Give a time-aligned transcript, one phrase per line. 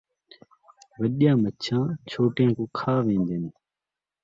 [0.99, 3.45] وݙیاں مچھیاں، چھوٹیاں کوں کھا وین٘دین